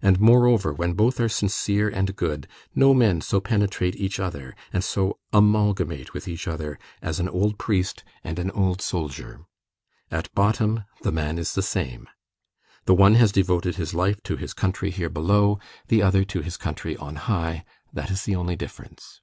And 0.00 0.20
moreover, 0.20 0.72
when 0.72 0.92
both 0.92 1.18
are 1.18 1.28
sincere 1.28 1.88
and 1.88 2.14
good, 2.14 2.46
no 2.72 2.94
men 2.94 3.20
so 3.20 3.40
penetrate 3.40 3.96
each 3.96 4.20
other, 4.20 4.54
and 4.72 4.84
so 4.84 5.18
amalgamate 5.32 6.14
with 6.14 6.28
each 6.28 6.46
other, 6.46 6.78
as 7.02 7.18
an 7.18 7.28
old 7.28 7.58
priest 7.58 8.04
and 8.22 8.38
an 8.38 8.52
old 8.52 8.80
soldier. 8.80 9.40
At 10.08 10.32
bottom, 10.36 10.84
the 11.02 11.10
man 11.10 11.36
is 11.36 11.54
the 11.54 11.64
same. 11.64 12.08
The 12.84 12.94
one 12.94 13.16
has 13.16 13.32
devoted 13.32 13.74
his 13.74 13.92
life 13.92 14.22
to 14.22 14.36
his 14.36 14.54
country 14.54 14.92
here 14.92 15.10
below, 15.10 15.58
the 15.88 16.00
other 16.00 16.22
to 16.26 16.42
his 16.42 16.56
country 16.56 16.96
on 16.98 17.16
high; 17.16 17.64
that 17.92 18.12
is 18.12 18.22
the 18.22 18.36
only 18.36 18.54
difference. 18.54 19.20